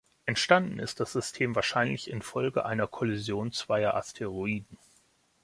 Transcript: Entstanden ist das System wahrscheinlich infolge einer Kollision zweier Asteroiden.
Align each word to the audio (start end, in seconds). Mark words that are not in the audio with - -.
Entstanden 0.25 0.79
ist 0.79 0.99
das 0.99 1.11
System 1.11 1.53
wahrscheinlich 1.53 2.09
infolge 2.09 2.65
einer 2.65 2.87
Kollision 2.87 3.51
zweier 3.51 3.93
Asteroiden. 3.93 4.79